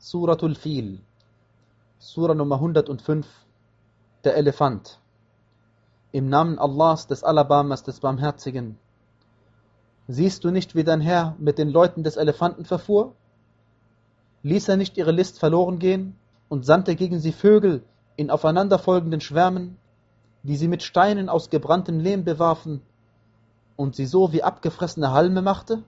[0.00, 1.00] Suratul Fil,
[1.98, 3.26] Surah Nummer 105,
[4.22, 5.00] der Elefant.
[6.12, 8.78] Im Namen Allahs, des Alabamas, des Barmherzigen.
[10.06, 13.16] Siehst du nicht, wie dein Herr mit den Leuten des Elefanten verfuhr?
[14.44, 16.14] Ließ er nicht ihre List verloren gehen
[16.48, 17.82] und sandte gegen sie Vögel
[18.14, 19.78] in aufeinanderfolgenden Schwärmen,
[20.44, 22.82] die sie mit Steinen aus gebranntem Lehm bewarfen
[23.74, 25.82] und sie so wie abgefressene Halme machte?